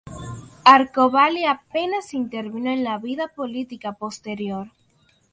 Arco-Valley 0.65 1.45
apenas 1.45 2.15
intervino 2.15 2.71
en 2.71 2.83
la 2.83 2.97
vida 2.97 3.27
política 3.35 3.93
posterior. 3.93 4.71